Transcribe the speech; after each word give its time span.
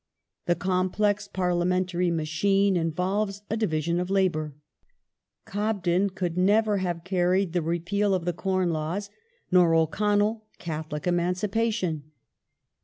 The 0.47 0.55
complex 0.55 1.27
parliamentary 1.27 2.09
machine 2.09 2.75
involves 2.75 3.43
a 3.51 3.55
division 3.55 3.99
of 3.99 4.09
labour. 4.09 4.55
Cobden 5.45 6.09
could 6.09 6.39
never 6.39 6.77
have 6.77 7.03
carried 7.03 7.53
the 7.53 7.61
repeal 7.61 8.15
of 8.15 8.25
the 8.25 8.33
Corn 8.33 8.71
Laws, 8.71 9.11
nor 9.51 9.75
O'Connell 9.75 10.45
Catholic 10.57 11.05
Emancipation. 11.05 12.11